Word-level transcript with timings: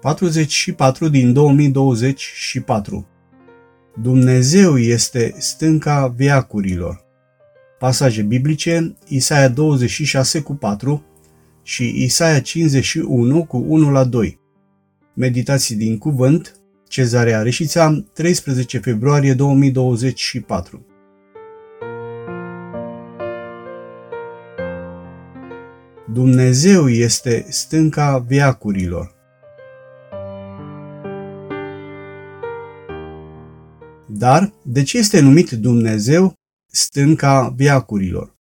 44 0.00 1.08
din 1.08 1.32
2024 1.32 3.06
Dumnezeu 4.02 4.78
este 4.78 5.34
stânca 5.38 6.14
veacurilor. 6.16 7.04
Pasaje 7.78 8.22
biblice 8.22 8.96
Isaia 9.08 9.48
26 9.48 10.40
cu 10.40 10.54
4 10.54 11.04
și 11.62 12.02
Isaia 12.04 12.40
51 12.40 13.44
cu 13.44 13.64
1 13.68 13.90
la 13.90 14.04
2. 14.04 14.40
Meditații 15.14 15.76
din 15.76 15.98
cuvânt 15.98 16.56
Cezarea 16.88 17.42
Reșița 17.42 18.04
13 18.12 18.78
februarie 18.78 19.34
2024 19.34 20.86
Dumnezeu 26.12 26.88
este 26.88 27.46
stânca 27.48 28.24
veacurilor. 28.28 29.19
Dar 34.20 34.52
de 34.64 34.82
ce 34.82 34.98
este 34.98 35.20
numit 35.20 35.50
Dumnezeu 35.50 36.34
stânca 36.72 37.48
viacurilor? 37.48 38.34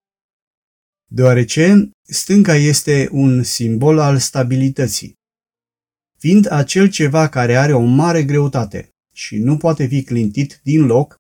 Deoarece 1.10 1.90
stânca 2.02 2.56
este 2.56 3.10
un 3.12 3.44
simbol 3.44 4.00
al 4.00 4.18
stabilității. 4.18 5.14
Fiind 6.18 6.52
acel 6.52 6.90
ceva 6.90 7.30
care 7.30 7.56
are 7.56 7.74
o 7.74 7.82
mare 7.82 8.24
greutate 8.24 8.90
și 9.14 9.38
nu 9.38 9.58
poate 9.58 9.86
fi 9.86 10.04
clintit 10.04 10.60
din 10.64 10.86
loc, 10.86 11.16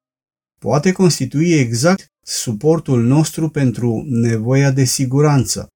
poate 0.60 0.92
constitui 0.92 1.54
exact 1.54 2.06
suportul 2.26 3.04
nostru 3.04 3.50
pentru 3.50 4.04
nevoia 4.08 4.72
de 4.72 4.84
siguranță. 4.84 5.68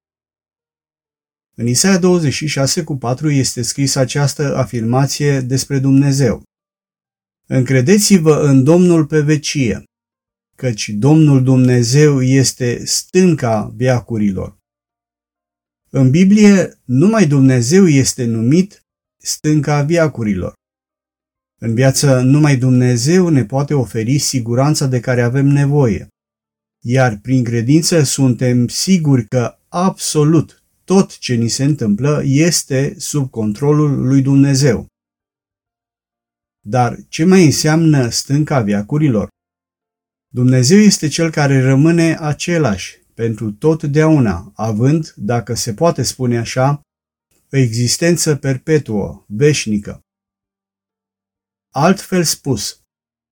În 1.56 1.66
Isaia 1.66 1.98
26 1.98 2.84
cu 2.84 2.96
4 2.96 3.30
este 3.30 3.62
scris 3.62 3.94
această 3.94 4.56
afirmație 4.56 5.40
despre 5.40 5.78
Dumnezeu. 5.78 6.42
Încredeți-vă 7.46 8.34
în 8.34 8.64
Domnul 8.64 9.06
pe 9.06 9.20
vecie, 9.20 9.84
căci 10.56 10.88
Domnul 10.88 11.42
Dumnezeu 11.42 12.22
este 12.22 12.84
stânca 12.84 13.72
viacurilor. 13.76 14.58
În 15.90 16.10
Biblie, 16.10 16.80
numai 16.84 17.26
Dumnezeu 17.26 17.86
este 17.86 18.24
numit 18.24 18.82
stânca 19.16 19.82
viacurilor. 19.82 20.52
În 21.60 21.74
viață, 21.74 22.20
numai 22.20 22.56
Dumnezeu 22.56 23.28
ne 23.28 23.44
poate 23.44 23.74
oferi 23.74 24.18
siguranța 24.18 24.86
de 24.86 25.00
care 25.00 25.22
avem 25.22 25.46
nevoie. 25.46 26.08
Iar 26.84 27.18
prin 27.22 27.44
credință 27.44 28.02
suntem 28.02 28.68
siguri 28.68 29.26
că 29.28 29.58
absolut 29.68 30.62
tot 30.84 31.18
ce 31.18 31.34
ni 31.34 31.48
se 31.48 31.64
întâmplă 31.64 32.22
este 32.24 32.94
sub 32.98 33.30
controlul 33.30 34.06
lui 34.06 34.22
Dumnezeu. 34.22 34.86
Dar 36.64 36.98
ce 37.08 37.24
mai 37.24 37.44
înseamnă 37.44 38.08
stânca 38.08 38.60
viacurilor? 38.60 39.28
Dumnezeu 40.28 40.78
este 40.78 41.08
cel 41.08 41.30
care 41.30 41.62
rămâne 41.62 42.16
același 42.20 43.00
pentru 43.14 43.52
totdeauna, 43.52 44.52
având, 44.54 45.12
dacă 45.16 45.54
se 45.54 45.74
poate 45.74 46.02
spune 46.02 46.38
așa, 46.38 46.80
o 47.52 47.56
existență 47.56 48.36
perpetuă, 48.36 49.24
veșnică. 49.28 50.00
Altfel 51.74 52.24
spus, 52.24 52.80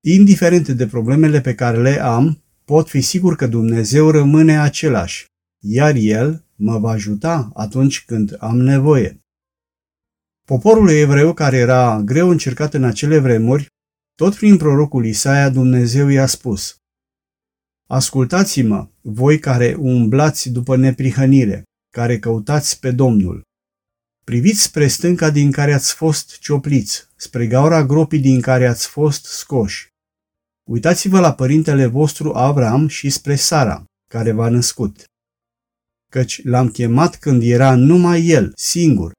indiferent 0.04 0.68
de 0.68 0.86
problemele 0.86 1.40
pe 1.40 1.54
care 1.54 1.82
le 1.82 2.00
am, 2.00 2.42
pot 2.64 2.88
fi 2.88 3.00
sigur 3.00 3.36
că 3.36 3.46
Dumnezeu 3.46 4.10
rămâne 4.10 4.58
același, 4.58 5.26
iar 5.62 5.94
El 5.94 6.44
mă 6.54 6.78
va 6.78 6.90
ajuta 6.90 7.50
atunci 7.54 8.04
când 8.04 8.36
am 8.38 8.56
nevoie. 8.56 9.19
Poporul 10.50 10.90
evreu, 10.90 11.32
care 11.32 11.56
era 11.56 12.00
greu 12.00 12.28
încercat 12.28 12.74
în 12.74 12.84
acele 12.84 13.18
vremuri, 13.18 13.66
tot 14.14 14.34
prin 14.34 14.56
prorocul 14.56 15.06
Isaia 15.06 15.50
Dumnezeu 15.50 16.08
i-a 16.08 16.26
spus 16.26 16.76
Ascultați-mă, 17.88 18.88
voi 19.00 19.38
care 19.38 19.74
umblați 19.78 20.48
după 20.48 20.76
neprihănire, 20.76 21.62
care 21.92 22.18
căutați 22.18 22.80
pe 22.80 22.90
Domnul. 22.90 23.42
Priviți 24.24 24.62
spre 24.62 24.86
stânca 24.86 25.30
din 25.30 25.50
care 25.50 25.72
ați 25.72 25.94
fost 25.94 26.38
ciopliți, 26.38 27.08
spre 27.16 27.46
gaura 27.46 27.84
gropii 27.84 28.20
din 28.20 28.40
care 28.40 28.66
ați 28.66 28.86
fost 28.86 29.24
scoși. 29.24 29.88
Uitați-vă 30.70 31.20
la 31.20 31.34
părintele 31.34 31.86
vostru 31.86 32.32
Avram 32.32 32.88
și 32.88 33.10
spre 33.10 33.34
Sara, 33.34 33.84
care 34.10 34.32
v-a 34.32 34.48
născut. 34.48 35.04
Căci 36.12 36.44
l-am 36.44 36.68
chemat 36.68 37.16
când 37.16 37.42
era 37.42 37.74
numai 37.74 38.26
el, 38.26 38.52
singur, 38.56 39.12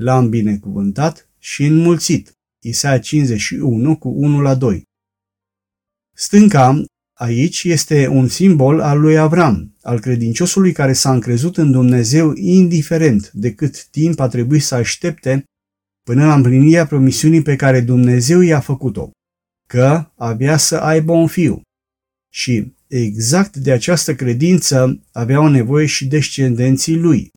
l-am 0.00 0.28
binecuvântat 0.28 1.28
și 1.38 1.64
înmulțit. 1.64 2.32
Isaia 2.62 2.98
51 2.98 3.96
cu 3.96 4.08
1 4.08 4.40
la 4.40 4.54
2. 4.54 4.82
Stânca 6.16 6.84
aici 7.18 7.64
este 7.64 8.08
un 8.08 8.28
simbol 8.28 8.80
al 8.80 9.00
lui 9.00 9.18
Avram, 9.18 9.76
al 9.82 10.00
credinciosului 10.00 10.72
care 10.72 10.92
s-a 10.92 11.12
încrezut 11.12 11.56
în 11.56 11.70
Dumnezeu 11.70 12.32
indiferent 12.34 13.30
de 13.32 13.54
cât 13.54 13.84
timp 13.84 14.20
a 14.20 14.28
trebuit 14.28 14.62
să 14.62 14.74
aștepte 14.74 15.44
până 16.02 16.26
la 16.26 16.34
împlinirea 16.34 16.86
promisiunii 16.86 17.42
pe 17.42 17.56
care 17.56 17.80
Dumnezeu 17.80 18.40
i-a 18.40 18.60
făcut-o, 18.60 19.10
că 19.68 20.10
avea 20.14 20.56
să 20.56 20.76
aibă 20.76 21.12
un 21.12 21.26
fiu. 21.26 21.62
Și 22.32 22.72
exact 22.86 23.56
de 23.56 23.72
această 23.72 24.14
credință 24.14 25.02
aveau 25.12 25.48
nevoie 25.48 25.86
și 25.86 26.06
descendenții 26.06 26.96
lui. 26.96 27.30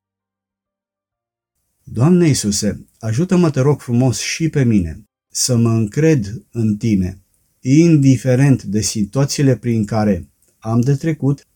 Doamne 1.83 2.27
Iisuse, 2.27 2.87
ajută-mă, 2.99 3.49
te 3.49 3.59
rog 3.59 3.81
frumos, 3.81 4.19
și 4.19 4.49
pe 4.49 4.63
mine 4.63 5.03
să 5.29 5.55
mă 5.55 5.69
încred 5.69 6.45
în 6.51 6.77
Tine, 6.77 7.21
indiferent 7.59 8.63
de 8.63 8.81
situațiile 8.81 9.57
prin 9.57 9.85
care 9.85 10.29
am 10.59 10.79
de 10.79 10.95
trecut. 10.95 11.47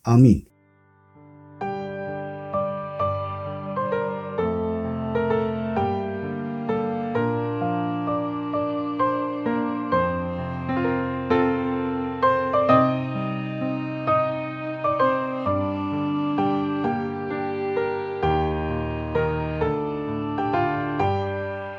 Amin. 0.00 0.46